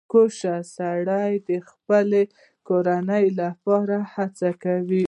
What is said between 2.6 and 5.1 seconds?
کورنۍ لپاره هڅه کوي.